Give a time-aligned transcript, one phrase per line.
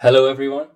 [0.00, 0.68] Hello, everyone.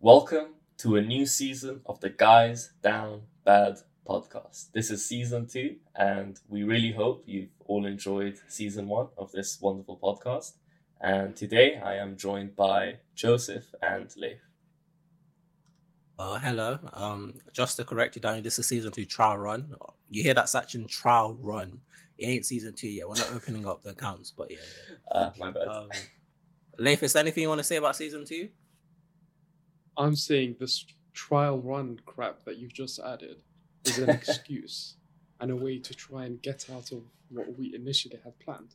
[0.00, 4.72] Welcome to a new season of the Guys Down Bad podcast.
[4.72, 9.60] This is season two, and we really hope you've all enjoyed season one of this
[9.60, 10.54] wonderful podcast.
[11.00, 14.40] And today I am joined by Joseph and Leif.
[16.18, 16.80] Uh, hello.
[16.94, 19.72] Um, just to correct you, Danny, this is season two trial run.
[20.10, 21.80] You hear that section trial run?
[22.18, 23.08] It ain't season two yet.
[23.08, 24.56] We're not opening up the accounts, but yeah.
[24.88, 25.16] yeah.
[25.16, 25.68] Uh, my bad.
[25.68, 25.90] Um,
[26.78, 28.48] Leif, is there anything you want to say about season two?
[29.96, 33.42] I'm saying this trial run crap that you've just added
[33.84, 34.94] is an excuse
[35.40, 38.74] and a way to try and get out of what we initially had planned.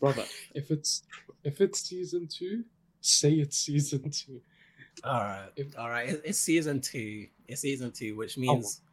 [0.00, 0.24] Brother,
[0.54, 1.02] if it's
[1.44, 2.64] if it's season two,
[3.00, 4.40] say it's season two.
[5.04, 6.20] All right, if, all right.
[6.24, 7.26] It's season two.
[7.46, 8.40] It's season two, which oh.
[8.40, 8.88] means, oh.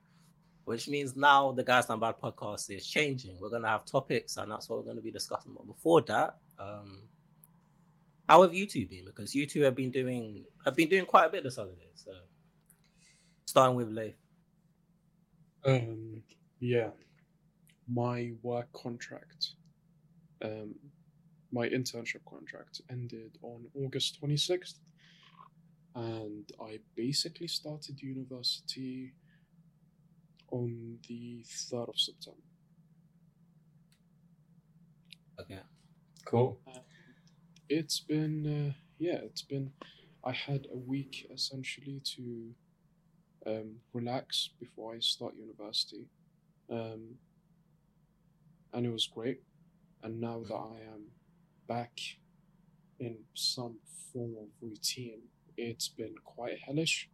[0.65, 3.37] which means now the Guys Down Bad podcast is changing.
[3.39, 5.53] We're gonna have topics, and that's what we're gonna be discussing.
[5.55, 7.01] But before that, um,
[8.27, 9.05] how have you two been?
[9.05, 11.91] Because you two have been doing have been doing quite a bit this holiday.
[11.95, 12.11] So,
[13.45, 14.15] starting with Leif.
[15.65, 16.23] Um.
[16.59, 16.89] Yeah.
[17.87, 19.51] My work contract.
[20.43, 20.75] Um.
[21.51, 24.79] My internship contract ended on August twenty sixth
[25.95, 29.13] and I basically started university
[30.51, 32.39] on the 3rd of September.
[35.39, 35.59] Okay.
[36.25, 36.59] Cool.
[36.67, 36.79] And
[37.69, 39.71] it's been, uh, yeah, it's been,
[40.23, 42.53] I had a week essentially to
[43.47, 46.07] um, relax before I start university.
[46.69, 47.15] Um,
[48.73, 49.41] and it was great.
[50.03, 51.05] And now that I am
[51.67, 51.99] back
[52.99, 53.77] in some
[54.11, 55.21] form of routine,
[55.57, 57.09] it's been quite hellish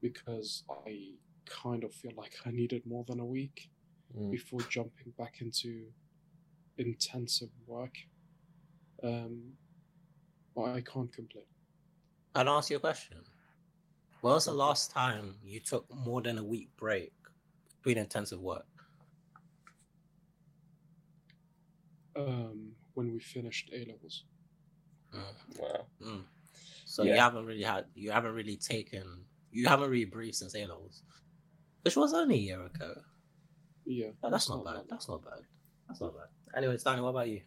[0.00, 1.12] because I
[1.44, 3.70] kind of feel like I needed more than a week
[4.16, 4.30] mm.
[4.30, 5.84] before jumping back into
[6.78, 7.94] intensive work.
[9.02, 9.52] Um,
[10.56, 11.44] but I can't complain.
[12.34, 13.18] I'll ask you a question.
[14.22, 17.12] When was the last time you took more than a week break
[17.76, 18.66] between intensive work?
[22.16, 24.24] Um, when we finished A levels.
[25.14, 25.60] Mm.
[25.60, 25.86] Wow.
[26.02, 26.22] Mm.
[26.86, 27.14] So yeah.
[27.14, 29.04] you haven't really had you haven't really taken
[29.52, 31.02] you haven't really breathed since A levels,
[31.82, 32.94] which was only a year ago.
[33.84, 34.74] Yeah, that's, that's not, not bad.
[34.74, 34.84] bad.
[34.88, 35.40] That's not bad.
[35.88, 36.56] That's not bad.
[36.56, 37.42] Anyway, Stanley, what about you?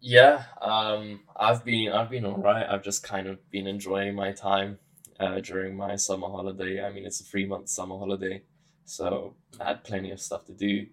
[0.00, 2.66] Yeah, um, I've been I've been alright.
[2.68, 4.78] I've just kind of been enjoying my time
[5.18, 6.82] uh, during my summer holiday.
[6.82, 8.42] I mean, it's a three month summer holiday,
[8.84, 10.86] so I had plenty of stuff to do.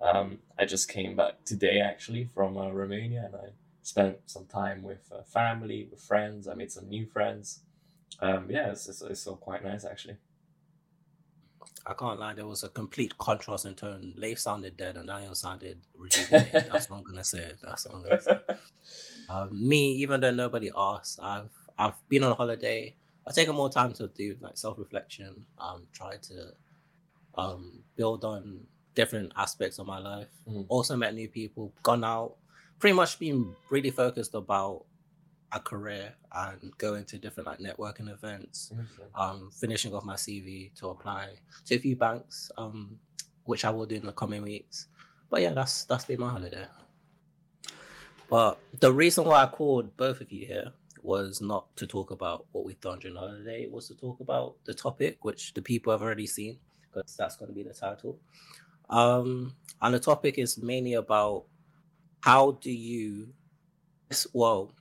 [0.00, 3.48] Um, I just came back today actually from uh, Romania, and I
[3.82, 6.48] spent some time with uh, family, with friends.
[6.48, 7.60] I made some new friends.
[8.20, 10.16] Um, yeah, it's, it's, it's all quite nice actually.
[11.86, 14.14] I can't lie, there was a complete contrast in tone.
[14.16, 16.66] Leif sounded dead and Daniel sounded rejuvenated.
[16.72, 17.52] That's what I'm gonna say.
[17.62, 18.38] That's what I'm gonna say.
[19.28, 22.94] Um, me, even though nobody asked, I've I've been on holiday.
[23.26, 25.44] I've taken more time to do like self reflection.
[25.58, 26.52] Um, try to
[27.36, 28.60] um build on
[28.94, 30.28] different aspects of my life.
[30.48, 30.66] Mm.
[30.68, 32.36] Also met new people, gone out,
[32.78, 34.84] pretty much been really focused about
[35.54, 38.72] a career and going to different like networking events,
[39.14, 41.28] um, finishing off my CV to apply
[41.66, 42.98] to a few banks, um,
[43.44, 44.88] which I will do in the coming weeks.
[45.30, 46.66] But yeah, that's that's been my holiday.
[48.28, 50.72] But the reason why I called both of you here
[51.02, 54.20] was not to talk about what we've done during the holiday, it was to talk
[54.20, 57.74] about the topic, which the people have already seen, because that's going to be the
[57.74, 58.18] title.
[58.88, 61.44] Um, and the topic is mainly about
[62.20, 63.28] how do you
[64.32, 64.72] well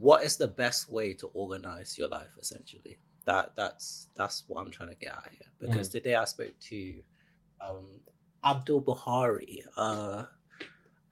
[0.00, 2.98] what is the best way to organize your life essentially?
[3.26, 5.48] That that's that's what i'm trying to get at here.
[5.60, 5.92] Because mm.
[5.92, 6.94] today i spoke to
[7.60, 7.86] um
[8.42, 10.24] abdul buhari uh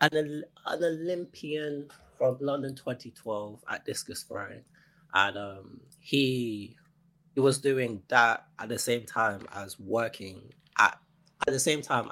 [0.00, 4.64] an, an olympian from london 2012 at discus throwing
[5.12, 6.74] and um he
[7.34, 10.98] he was doing that at the same time as working at
[11.46, 12.10] at the same time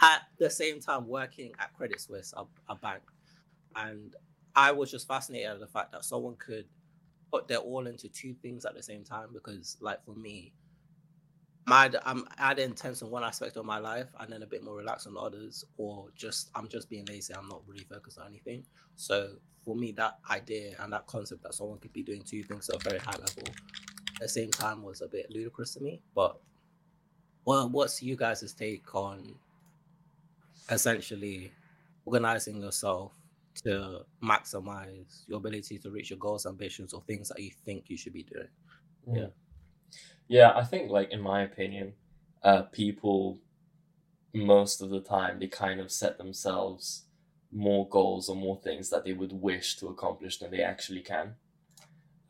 [0.00, 3.02] at the same time working at Credit Suisse, a, a bank,
[3.76, 4.14] and
[4.58, 6.64] I was just fascinated at the fact that someone could
[7.30, 9.28] put their all into two things at the same time.
[9.32, 10.52] Because, like for me,
[11.64, 14.74] my I'm adding intense on one aspect of my life and then a bit more
[14.74, 17.32] relaxed on others, or just I'm just being lazy.
[17.34, 18.64] I'm not really focused on anything.
[18.96, 22.68] So for me, that idea and that concept that someone could be doing two things
[22.68, 26.02] at a very high level at the same time was a bit ludicrous to me.
[26.16, 26.36] But
[27.44, 29.36] well, what's you guys' take on
[30.68, 31.52] essentially
[32.04, 33.12] organizing yourself
[33.62, 37.96] to maximize your ability to reach your goals, ambitions, or things that you think you
[37.96, 38.48] should be doing.
[39.08, 39.16] Mm.
[39.16, 39.26] Yeah.
[40.28, 41.94] Yeah, I think like in my opinion,
[42.42, 43.38] uh, people
[44.34, 47.04] most of the time they kind of set themselves
[47.50, 51.34] more goals or more things that they would wish to accomplish than they actually can.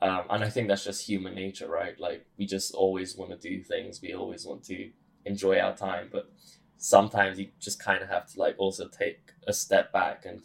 [0.00, 1.98] Um, and I think that's just human nature, right?
[1.98, 4.00] Like we just always want to do things.
[4.00, 4.90] We always want to
[5.25, 6.30] enjoy our time, but
[6.76, 10.40] sometimes you just kind of have to like also take a step back and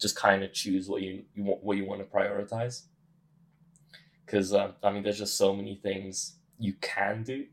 [0.00, 2.82] just kind of choose what you, you want what you want to prioritize.
[4.24, 7.46] Because um, I mean, there's just so many things you can do,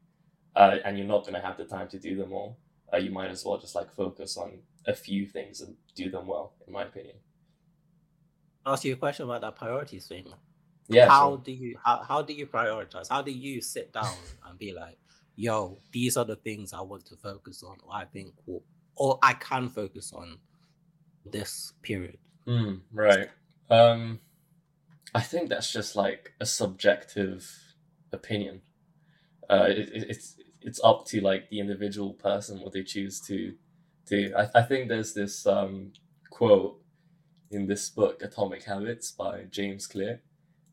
[0.56, 2.58] uh, and you're not gonna have the time to do them all.
[2.94, 6.28] Uh, you might as well just like focus on a few things and do them
[6.28, 7.16] well, in my opinion.
[8.66, 10.28] I'll ask you a question about that priorities thing.
[10.90, 11.08] Yeah.
[11.08, 11.42] how sure.
[11.46, 13.10] do you how, how do you prioritize?
[13.10, 14.16] How do you sit down
[14.48, 14.98] and be like,
[15.36, 18.64] yo, these are the things I want to focus on, or I think will,
[18.96, 20.38] or I can focus on
[21.26, 22.18] this period.
[22.48, 23.30] Mm, right.
[23.70, 24.20] Um,
[25.16, 27.50] I think that's just like a subjective
[28.12, 28.62] opinion.
[29.50, 33.54] Uh, it, it, it's it's up to like the individual person what they choose to
[34.06, 34.34] do.
[34.38, 35.92] I, I think there's this um,
[36.30, 36.80] quote
[37.52, 40.22] in this book, Atomic Habits by James Clear,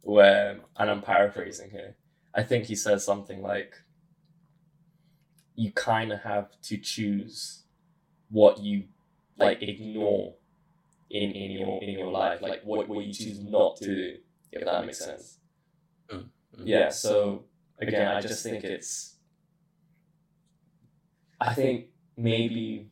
[0.03, 1.97] where, and I'm paraphrasing here,
[2.35, 3.75] I think he says something like,
[5.55, 7.65] you kind of have to choose
[8.31, 8.85] what you
[9.37, 10.35] like ignore
[11.11, 14.17] in, in your in your life, like what, what you choose not to do,
[14.53, 15.39] if that makes sense.
[16.11, 16.29] Mm.
[16.65, 17.45] Yeah, so
[17.81, 19.17] again, I just think it's
[21.41, 21.87] I think
[22.17, 22.91] maybe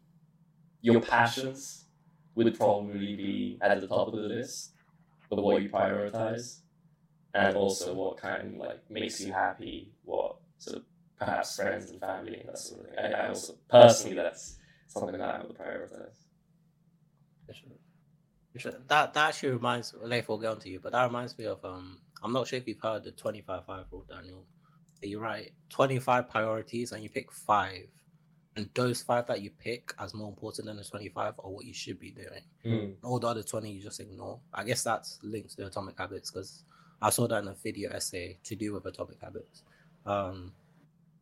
[0.80, 1.84] your passions
[2.34, 4.72] would probably be at the top of the list
[5.30, 6.60] of what you prioritize
[7.34, 10.84] and also what kind of like makes you happy, what sort of
[11.18, 13.14] perhaps friends and family and that sort of thing.
[13.14, 16.16] I, I also personally that's something that I would prioritize.
[18.64, 21.98] That that actually reminds Leif will get onto you, but that reminds me of um
[22.22, 24.44] I'm not sure if you've heard the 25 5 rule, Daniel.
[25.00, 27.86] You write 25 priorities and you pick five.
[28.56, 31.72] And those five that you pick as more important than the 25 are what you
[31.72, 32.42] should be doing.
[32.64, 32.94] Mm.
[33.04, 34.40] All the other 20 you just ignore.
[34.52, 36.64] I guess that's linked to the atomic habits because
[37.00, 39.62] I saw that in a video essay to do with atomic habits.
[40.04, 40.52] Um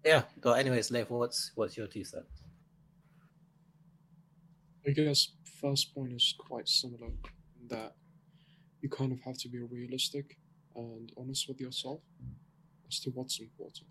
[0.04, 2.45] yeah, but anyways, Leif, what's what's your two cents?
[4.86, 7.94] I guess first point is quite similar in that
[8.80, 10.38] you kind of have to be realistic
[10.76, 12.00] and honest with yourself
[12.86, 13.88] as to what's important.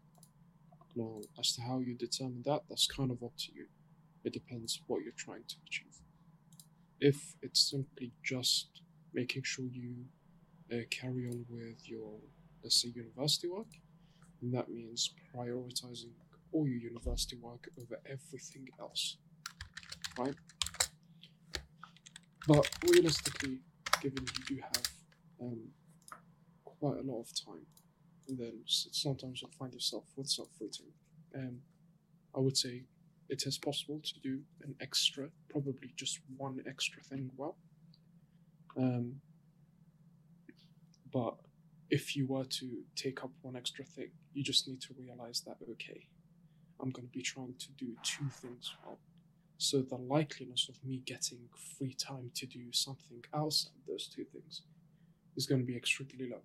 [0.95, 3.65] Now, as to how you determine that, that's kind of up to you.
[4.24, 6.00] It depends what you're trying to achieve.
[7.01, 8.69] If it's simply just
[9.13, 10.06] making sure you
[10.71, 12.19] uh, carry on with your,
[12.63, 13.68] let's say, university work,
[14.41, 16.13] that means prioritizing
[16.53, 19.18] all your university work over everything else,
[20.18, 20.36] right?
[22.47, 23.59] But realistically,
[24.01, 24.83] given you do have
[25.42, 25.59] um,
[26.63, 27.65] quite a lot of time,
[28.27, 30.94] and then sometimes you'll find yourself with time.
[31.36, 31.57] Um,
[32.36, 32.83] I would say
[33.30, 37.57] it is possible to do an extra, probably just one extra thing well.
[38.77, 39.21] Um,
[41.12, 41.36] but
[41.89, 45.57] if you were to take up one extra thing, you just need to realize that
[45.71, 46.07] okay,
[46.80, 49.00] I'm going to be trying to do two things well.
[49.57, 51.39] So the likeliness of me getting
[51.77, 54.61] free time to do something outside those two things
[55.35, 56.41] is going to be extremely low.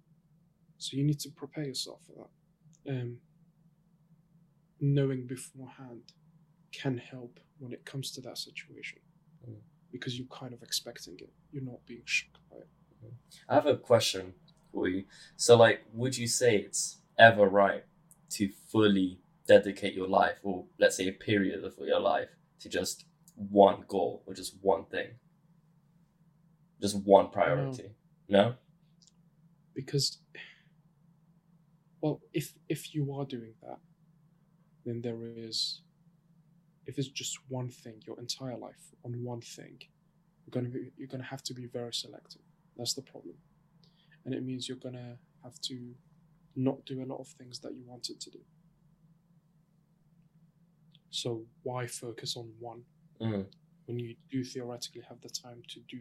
[0.78, 2.24] So you need to prepare yourself for
[2.86, 2.90] that.
[2.90, 3.18] Um,
[4.80, 6.12] knowing beforehand
[6.72, 8.98] can help when it comes to that situation
[9.48, 9.56] Mm.
[9.90, 11.30] because you're kind of expecting it.
[11.50, 12.68] You're not being shocked by it.
[13.48, 14.34] I have a question
[14.72, 15.04] for you.
[15.36, 17.84] So, like, would you say it's ever right
[18.30, 22.28] to fully dedicate your life, or let's say a period of your life,
[22.60, 25.08] to just one goal or just one thing?
[26.80, 27.90] Just one priority?
[28.28, 28.54] No?
[29.74, 30.18] because
[32.00, 33.78] well if if you are doing that
[34.84, 35.82] then there is
[36.86, 39.78] if it's just one thing your entire life on one thing
[40.44, 42.42] you're gonna be you're gonna have to be very selective
[42.76, 43.34] that's the problem
[44.24, 45.94] and it means you're gonna have to
[46.56, 48.40] not do a lot of things that you wanted to do
[51.10, 52.82] so why focus on one
[53.20, 53.46] Mm.
[53.86, 56.00] when you do theoretically have the time to do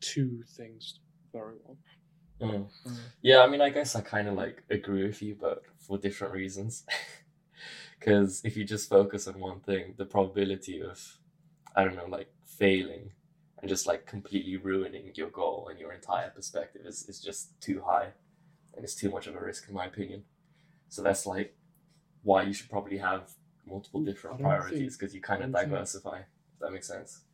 [0.00, 1.00] two things
[1.32, 1.78] very well
[2.40, 2.68] Mm.
[3.20, 6.34] Yeah, I mean, I guess I kind of like agree with you, but for different
[6.34, 6.84] reasons.
[7.98, 11.18] Because if you just focus on one thing, the probability of,
[11.74, 13.10] I don't know, like failing
[13.60, 17.82] and just like completely ruining your goal and your entire perspective is, is just too
[17.84, 18.12] high.
[18.74, 20.22] And it's too much of a risk, in my opinion.
[20.88, 21.56] So that's like
[22.22, 23.32] why you should probably have
[23.68, 27.24] multiple different priorities because you kind of don't think- diversify, if that makes sense.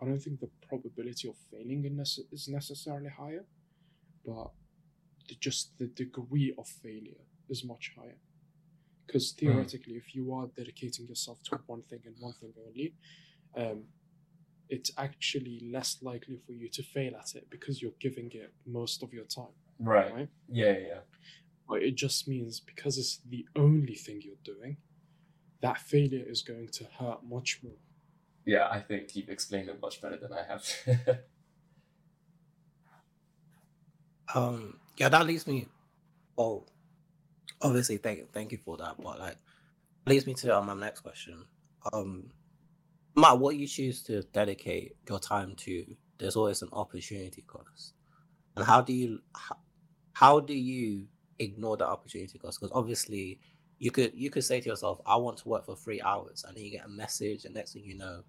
[0.00, 1.84] I don't think the probability of failing
[2.32, 3.44] is necessarily higher,
[4.26, 4.50] but
[5.28, 8.18] the, just the degree of failure is much higher.
[9.06, 12.94] Because theoretically, if you are dedicating yourself to one thing and one thing only,
[13.56, 13.84] um,
[14.68, 19.02] it's actually less likely for you to fail at it because you're giving it most
[19.02, 19.54] of your time.
[19.78, 20.12] Right.
[20.12, 20.28] Right.
[20.50, 21.00] Yeah, yeah, yeah.
[21.68, 24.78] But it just means because it's the only thing you're doing,
[25.64, 27.72] that failure is going to hurt much more.
[28.44, 30.64] Yeah, I think you've explained it much better than I have.
[34.34, 35.68] Um, yeah, that leads me.
[36.36, 36.64] Oh,
[37.62, 38.96] obviously, thank thank you for that.
[39.00, 39.36] But like,
[40.06, 41.44] leads me to um, my next question.
[41.92, 42.30] Um,
[43.14, 45.84] Matt, what you choose to dedicate your time to,
[46.18, 47.94] there's always an opportunity cost.
[48.56, 49.56] And how do you how,
[50.14, 51.06] how do you
[51.38, 52.60] ignore that opportunity cost?
[52.60, 53.38] Because obviously,
[53.84, 56.56] you could you could say to yourself, I want to work for three hours, and
[56.56, 58.22] then you get a message, and next thing you know,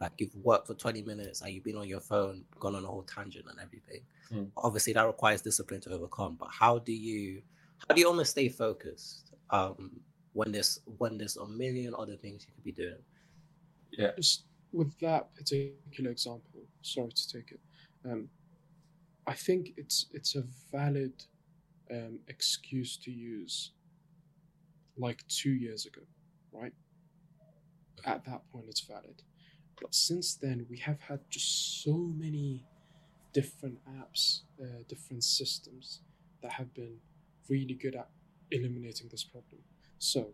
[0.00, 2.86] like you've worked for 20 minutes and you've been on your phone, gone on a
[2.86, 4.00] whole tangent and everything.
[4.30, 4.44] Hmm.
[4.56, 6.38] Obviously, that requires discipline to overcome.
[6.40, 7.42] But how do you
[7.86, 9.90] how do you almost stay focused um,
[10.32, 13.02] when there's when there's a million other things you could be doing?
[13.90, 14.12] yeah.
[14.16, 17.60] Just with that particular example, sorry to take it.
[18.10, 18.30] Um,
[19.26, 21.12] I think it's it's a valid
[21.90, 23.72] um, excuse to use.
[24.96, 26.02] Like two years ago,
[26.52, 26.72] right?
[28.04, 29.22] At that point, it's valid.
[29.80, 32.64] But since then, we have had just so many
[33.32, 36.00] different apps, uh, different systems
[36.42, 36.98] that have been
[37.48, 38.08] really good at
[38.50, 39.62] eliminating this problem.
[39.98, 40.28] So,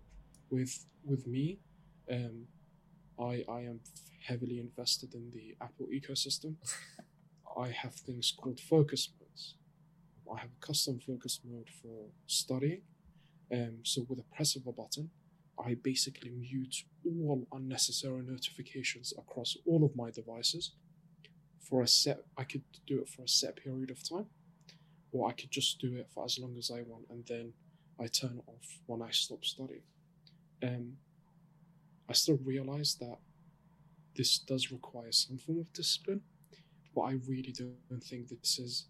[0.51, 1.61] with with me,
[2.11, 2.47] um,
[3.19, 3.81] I I am
[4.27, 6.57] heavily invested in the Apple ecosystem.
[7.57, 9.55] I have things called focus modes.
[10.33, 12.83] I have a custom focus mode for studying.
[13.53, 15.11] Um, so with a press of a button,
[15.59, 20.73] I basically mute all unnecessary notifications across all of my devices
[21.61, 24.27] for a set I could do it for a set period of time.
[25.13, 27.53] Or I could just do it for as long as I want and then
[27.99, 29.83] I turn it off when I stop studying.
[30.63, 30.93] Um,
[32.09, 33.19] I still realize that
[34.17, 36.23] this does require some form of discipline,
[36.95, 38.87] but I really don't think that this is.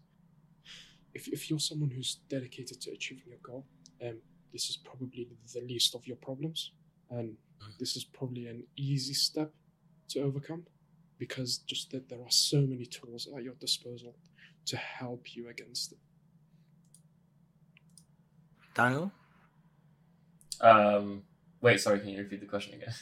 [1.13, 3.65] If, if you're someone who's dedicated to achieving your goal,
[4.01, 4.17] um,
[4.53, 6.71] this is probably the least of your problems,
[7.09, 7.37] and
[7.79, 9.51] this is probably an easy step
[10.09, 10.65] to overcome,
[11.17, 14.15] because just that there are so many tools at your disposal
[14.65, 15.99] to help you against it.
[18.73, 19.11] Daniel,
[20.61, 21.23] Um,
[21.61, 22.93] wait, sorry, can you repeat the question again?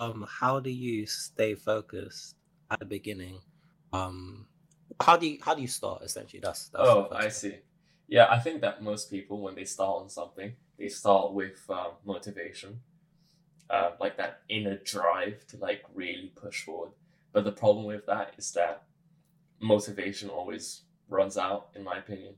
[0.00, 2.36] um, how do you stay focused
[2.70, 3.40] at the beginning?
[3.92, 4.46] Um,
[5.00, 6.02] how do you how do you start?
[6.02, 7.56] Essentially, that's, that's oh, I see.
[8.08, 11.92] Yeah, I think that most people, when they start on something, they start with um,
[12.04, 12.80] motivation,
[13.70, 16.90] uh, like that inner drive to like really push forward.
[17.32, 18.84] But the problem with that is that
[19.60, 22.34] motivation always runs out, in my opinion.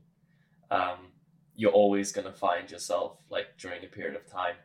[0.71, 1.11] Um,
[1.55, 4.55] you're always gonna find yourself like during a period of time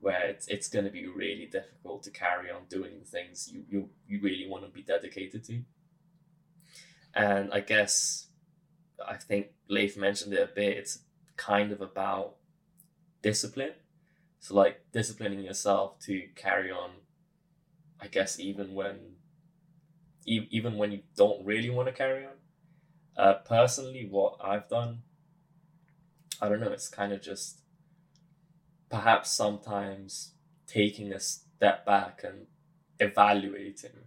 [0.00, 3.90] where it's it's gonna be really difficult to carry on doing the things you you,
[4.06, 5.62] you really want to be dedicated to.
[7.14, 8.28] And I guess
[9.06, 10.76] I think Leif mentioned it a bit.
[10.76, 11.00] It's
[11.36, 12.36] kind of about
[13.22, 13.74] discipline.
[14.40, 16.90] So like disciplining yourself to carry on.
[18.00, 19.16] I guess even when,
[20.26, 22.32] e- even when you don't really want to carry on.
[23.16, 25.02] Uh, personally, what I've done,
[26.40, 26.72] I don't know.
[26.72, 27.60] It's kind of just
[28.90, 30.32] perhaps sometimes
[30.66, 32.46] taking a step back and
[33.00, 34.06] evaluating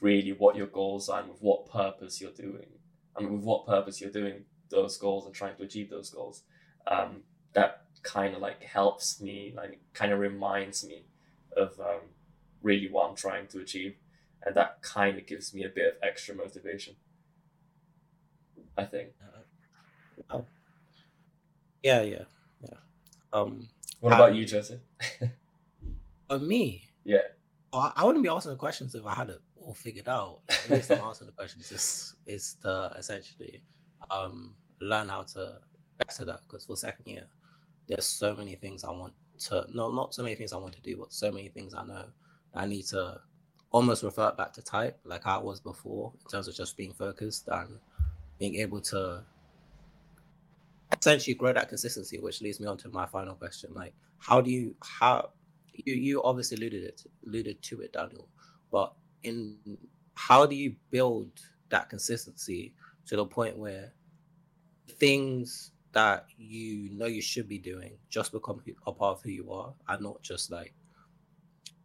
[0.00, 2.79] really what your goals are and with what purpose you're doing
[3.16, 6.42] I mean, with what purpose you're doing those goals and trying to achieve those goals.
[6.86, 11.04] Um, that kind of like helps me, like kind of reminds me
[11.56, 12.00] of um,
[12.62, 13.96] really what I'm trying to achieve,
[14.44, 16.94] and that kind of gives me a bit of extra motivation.
[18.78, 19.10] I think.
[21.82, 22.24] Yeah, yeah,
[22.62, 22.76] yeah.
[23.32, 23.68] Um,
[24.00, 24.80] What about you, Joseph?
[26.28, 27.18] but me, Yeah.
[27.72, 30.40] I, I wouldn't be asking the questions if I had it all figured out.
[30.48, 33.62] At least I'm answering the questions is is to essentially
[34.10, 35.58] um learn how to
[35.98, 37.26] better that because for second year
[37.86, 40.80] there's so many things I want to no not so many things I want to
[40.82, 42.06] do, but so many things I know
[42.54, 43.20] I need to
[43.72, 47.48] almost revert back to type like I was before in terms of just being focused
[47.48, 47.78] and
[48.38, 49.22] being able to
[50.98, 53.72] essentially grow that consistency, which leads me on to my final question.
[53.74, 55.30] Like how do you how
[55.72, 58.28] you you obviously alluded it alluded to it, Daniel,
[58.70, 59.78] but in
[60.14, 62.74] how do you build that consistency
[63.06, 63.94] to the point where
[64.88, 69.52] things that you know you should be doing just become a part of who you
[69.52, 70.74] are and not just like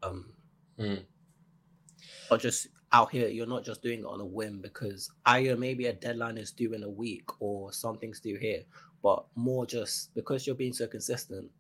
[0.04, 0.34] um
[0.78, 1.06] Hmm.
[2.32, 5.86] or just out here you're not just doing it on a whim because either maybe
[5.88, 8.64] a deadline is due in a week or something's due here
[9.02, 11.52] but more just because you're being so consistent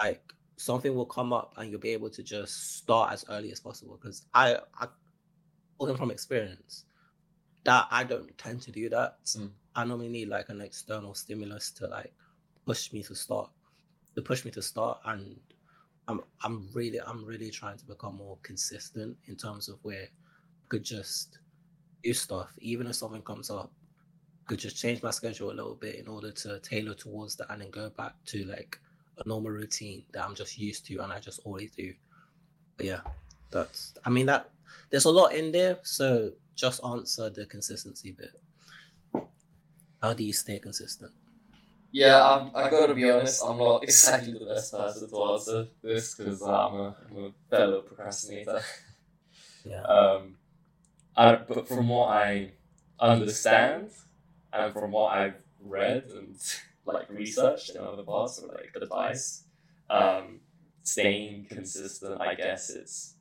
[0.00, 3.60] like something will come up and you'll be able to just start as early as
[3.60, 3.98] possible.
[4.00, 4.86] Because i i
[5.78, 6.84] talking from experience
[7.64, 9.18] that i don't tend to do that.
[9.24, 9.50] Mm.
[9.76, 12.12] I normally need like an external stimulus to like
[12.64, 13.50] push me to start,
[14.14, 15.36] to push me to start, and
[16.06, 20.66] I'm I'm really I'm really trying to become more consistent in terms of where I
[20.68, 21.38] could just
[22.02, 23.72] do stuff, even if something comes up,
[24.42, 27.50] I could just change my schedule a little bit in order to tailor towards that
[27.50, 28.78] and then go back to like
[29.18, 31.92] a normal routine that I'm just used to and I just always do.
[32.76, 33.00] But yeah,
[33.50, 34.50] that's I mean that
[34.90, 39.24] there's a lot in there, so just answer the consistency bit.
[40.02, 41.12] How do you stay consistent?
[41.90, 46.14] Yeah, I'm, I gotta be honest, I'm not exactly the best person to answer this
[46.14, 48.60] because I'm a, I'm a fellow procrastinator.
[49.66, 49.80] Yeah.
[49.80, 50.34] Um,
[51.16, 52.50] I, but from what I
[53.00, 53.88] understand
[54.52, 56.36] and from what I've read and
[56.92, 59.44] like researched in other parts or like the advice,
[59.90, 60.40] um,
[60.82, 63.16] staying consistent, I guess it's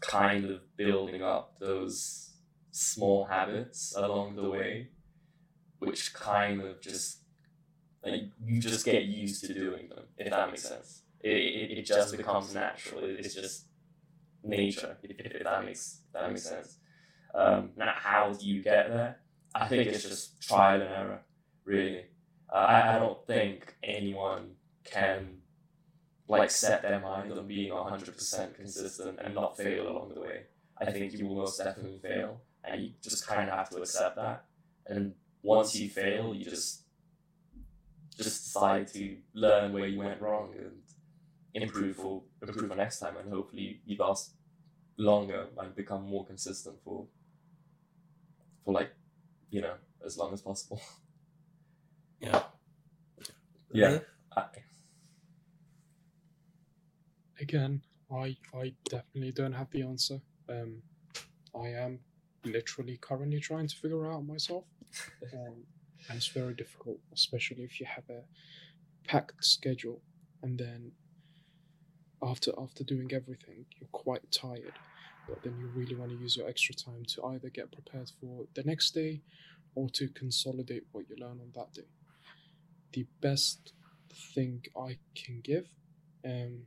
[0.00, 2.34] kind of building up those
[2.70, 4.88] small habits along the way,
[5.78, 7.18] which kind of just
[8.04, 11.02] like you just get used to doing them, if that makes sense.
[11.20, 13.00] It, it, it just becomes natural.
[13.04, 13.66] It's just
[14.42, 16.78] nature, if, if that makes that makes sense.
[17.34, 19.20] Um, now, how do you get there?
[19.54, 21.20] I think it's just trial and error,
[21.64, 22.04] really.
[22.52, 24.52] Uh, I, I don't think anyone
[24.84, 25.38] can
[26.28, 30.44] like set their mind on being 100% consistent and not fail along the way.
[30.80, 34.16] I think you will most definitely fail, and you just kind of have to accept
[34.16, 34.44] that.
[34.86, 36.82] And once you fail, you just
[38.16, 40.72] just decide to learn where you went wrong and
[41.54, 44.34] improve for improve for next time, and hopefully you last
[44.96, 47.06] longer and become more consistent for
[48.64, 48.90] for like
[49.50, 49.74] you know
[50.04, 50.80] as long as possible.
[52.24, 52.42] Yeah.
[53.72, 53.90] Yeah.
[53.90, 54.02] Dave?
[54.36, 54.44] I,
[57.40, 60.20] Again, I I definitely don't have the answer.
[60.48, 60.82] Um,
[61.54, 62.00] I am
[62.44, 64.64] literally currently trying to figure out myself,
[65.34, 65.64] um,
[66.08, 68.22] and it's very difficult, especially if you have a
[69.08, 70.02] packed schedule,
[70.42, 70.92] and then
[72.22, 74.78] after after doing everything, you're quite tired,
[75.28, 78.46] but then you really want to use your extra time to either get prepared for
[78.54, 79.22] the next day,
[79.74, 81.88] or to consolidate what you learn on that day.
[82.94, 83.74] The best
[84.34, 85.68] thing I can give,
[86.24, 86.66] um,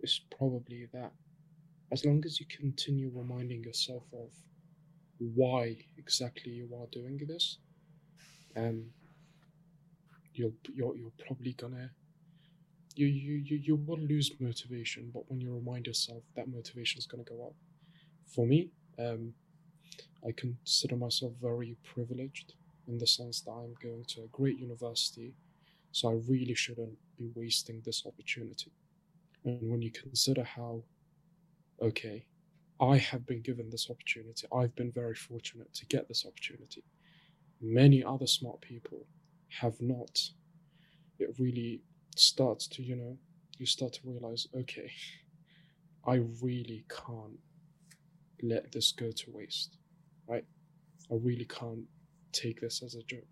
[0.00, 1.12] is probably that
[1.92, 4.30] as long as you continue reminding yourself of
[5.18, 7.58] why exactly you are doing this,
[8.56, 8.90] um,
[10.34, 11.90] you're you're, you're probably gonna
[12.96, 17.06] you, you you you will lose motivation, but when you remind yourself, that motivation is
[17.06, 17.54] gonna go up.
[18.26, 19.34] For me, um,
[20.26, 22.54] I consider myself very privileged
[22.88, 25.34] in the sense that I'm going to a great university,
[25.92, 28.72] so I really shouldn't be wasting this opportunity.
[29.44, 30.82] And when you consider how,
[31.80, 32.26] okay,
[32.80, 36.82] I have been given this opportunity, I've been very fortunate to get this opportunity.
[37.60, 39.06] Many other smart people
[39.60, 40.20] have not.
[41.18, 41.82] It really
[42.16, 43.16] starts to, you know,
[43.58, 44.90] you start to realize, okay,
[46.06, 47.38] I really can't
[48.42, 49.78] let this go to waste,
[50.26, 50.44] right?
[51.10, 51.84] I really can't
[52.34, 53.24] take this as a joke.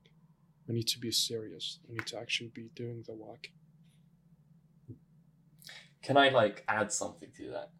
[0.68, 1.80] I need to be serious.
[1.88, 3.48] I need to actually be doing the work.
[6.02, 7.70] can I like add something to that?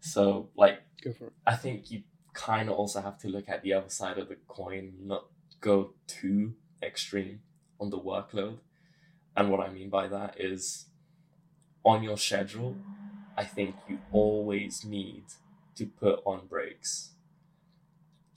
[0.00, 1.32] So like Go for it.
[1.46, 4.36] I think you kind of also have to look at the other side of the
[4.48, 5.26] coin, not
[5.60, 7.40] go too extreme
[7.78, 8.58] on the workload.
[9.36, 10.86] And what I mean by that is
[11.84, 12.76] on your schedule,
[13.36, 15.24] I think you always need
[15.76, 17.10] to put on breaks.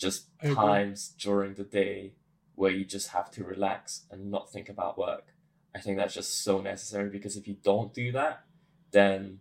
[0.03, 0.55] Just I agree.
[0.55, 2.13] times during the day
[2.55, 5.33] where you just have to relax and not think about work.
[5.75, 8.43] I think that's just so necessary because if you don't do that,
[8.91, 9.39] then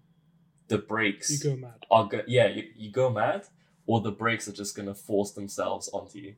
[0.69, 1.85] the breaks You go mad.
[1.91, 3.47] are go- yeah you, you go mad
[3.87, 6.35] or the breaks are just gonna force themselves onto you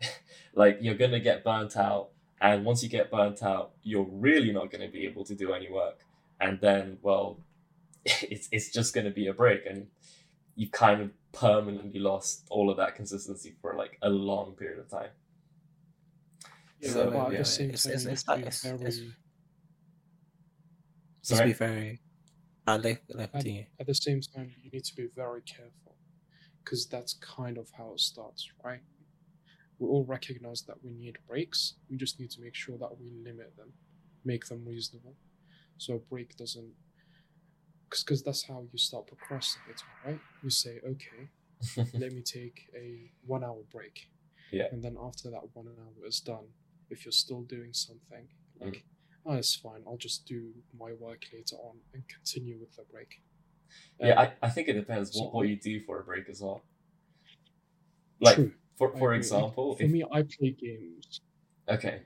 [0.54, 2.08] like you're gonna get burnt out
[2.40, 5.70] and once you get burnt out you're really not gonna be able to do any
[5.70, 5.98] work
[6.40, 7.38] and then well
[8.04, 9.88] it's, it's just gonna be a break and
[10.56, 14.88] you kind of permanently lost all of that consistency for like a long period of
[14.88, 15.10] time
[16.80, 18.40] Yeah, So, but at yeah, the same it's- time, it's- you it's need to like-
[18.40, 18.98] be it's- it's-
[21.30, 22.00] very- be very.
[22.66, 23.46] I like left at,
[23.80, 25.96] at the same time, you need to be very careful
[26.62, 28.82] because that's kind of how it starts, right?
[29.78, 31.74] We all recognize that we need breaks.
[31.88, 33.72] We just need to make sure that we limit them,
[34.24, 35.16] make them reasonable.
[35.78, 36.74] So a break doesn't,
[37.90, 40.20] because that's how you start procrastinating, right?
[40.42, 41.28] You say, okay,
[41.98, 44.08] let me take a one hour break.
[44.52, 44.66] Yeah.
[44.72, 46.46] And then after that one hour is done,
[46.90, 48.28] if you're still doing something,
[48.60, 48.64] Mm.
[48.64, 48.84] like,
[49.26, 53.20] oh, it's fine, I'll just do my work later on and continue with the break.
[54.00, 56.28] yeah Um, I, I think it depends so- what, what you do for a break
[56.28, 56.62] as well
[58.20, 58.52] like True.
[58.76, 61.20] For for example, for if, me, I play games.
[61.68, 62.02] okay,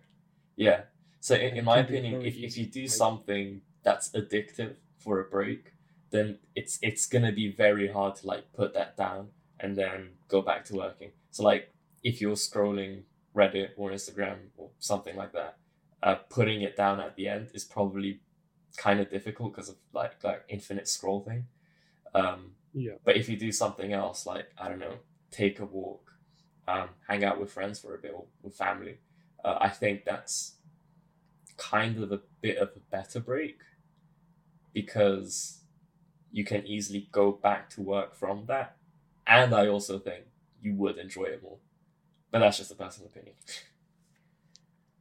[0.57, 0.83] yeah.
[1.21, 5.73] So in, in my opinion, if, if you do something that's addictive for a break,
[6.11, 9.29] then it's it's gonna be very hard to like put that down
[9.61, 11.13] and then go back to working.
[11.31, 13.03] So like if you're scrolling
[13.35, 15.57] Reddit or Instagram or something like that,
[16.03, 18.21] uh, putting it down at the end is probably
[18.77, 21.47] kind of difficult because of like like infinite scroll thing.
[22.15, 24.97] Um, Yeah, but if you do something else, like I don't know,
[25.31, 26.13] take a walk,
[26.69, 28.99] um, hang out with friends for a bit or with family,
[29.45, 30.57] uh, I think that's
[31.57, 33.59] kind of a bit of a better break
[34.73, 35.61] because
[36.31, 38.77] you can easily go back to work from that,
[39.27, 40.25] and I also think
[40.61, 41.59] you would enjoy it more.
[42.31, 43.35] But that's just a personal opinion.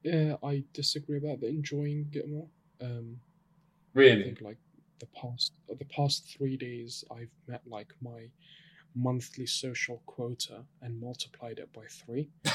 [0.03, 0.36] yeah.
[0.43, 2.47] I disagree about the enjoying it more.
[2.81, 3.17] Um,
[3.95, 4.23] I Really?
[4.23, 4.57] think like
[4.99, 8.29] the past the past three days, I've met like my
[8.95, 12.29] monthly social quota and multiplied it by three.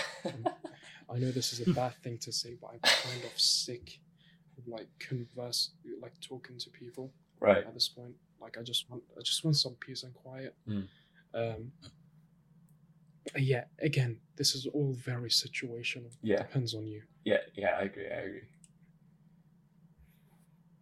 [1.08, 4.00] I know this is a bad thing to say, but I'm kind of sick
[4.66, 7.58] like converse, like talking to people right.
[7.58, 8.14] at this point.
[8.40, 10.54] Like I just want, I just want some peace and quiet.
[10.68, 10.86] Mm.
[11.34, 11.72] Um,
[13.36, 16.10] yeah, again, this is all very situational.
[16.22, 16.38] Yeah.
[16.38, 17.02] Depends on you.
[17.24, 17.38] Yeah.
[17.54, 17.76] Yeah.
[17.78, 18.06] I agree.
[18.06, 18.42] I agree.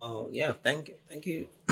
[0.07, 1.49] Oh yeah, thank you, thank you,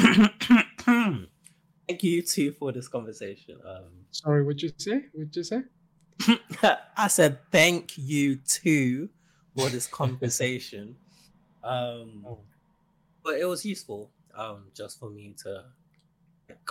[1.86, 3.58] thank you too for this conversation.
[3.62, 5.04] Um, Sorry, what'd you say?
[5.12, 5.64] What'd you say?
[6.96, 9.10] I said thank you too
[9.54, 10.96] for this conversation.
[11.64, 12.40] Um, Oh.
[13.22, 15.64] but it was useful um, just for me to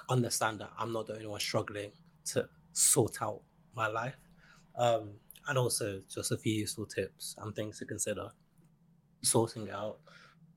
[0.10, 1.92] understand that I'm not the only one struggling
[2.26, 3.42] to sort out
[3.76, 4.18] my life,
[4.76, 5.14] um,
[5.48, 8.30] and also just a few useful tips and things to consider
[9.22, 10.00] sorting it out.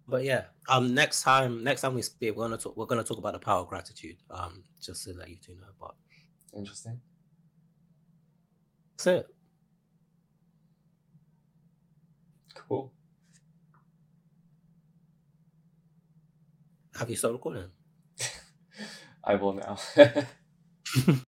[0.06, 2.76] But yeah, um, next time, next time we speak, we're gonna talk.
[2.76, 4.16] We're gonna talk about the power of gratitude.
[4.30, 5.68] Um, just to let you two know.
[5.80, 5.94] But
[6.54, 7.00] Interesting.
[8.96, 9.26] that's it.
[12.54, 12.92] Cool.
[16.96, 17.70] Have you started recording?
[19.24, 19.78] I will now.